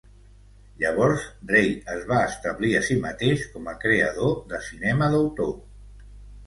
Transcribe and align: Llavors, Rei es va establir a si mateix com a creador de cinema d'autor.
Llavors, 0.83 1.25
Rei 1.51 1.69
es 1.97 2.07
va 2.13 2.23
establir 2.31 2.73
a 2.79 2.81
si 2.89 2.99
mateix 3.05 3.47
com 3.53 3.71
a 3.75 3.79
creador 3.87 4.35
de 4.55 4.67
cinema 4.71 5.13
d'autor. 5.17 5.55